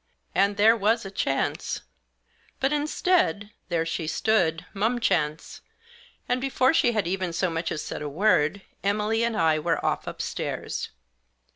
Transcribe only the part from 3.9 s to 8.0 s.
stood mumchance, and before she had even so much as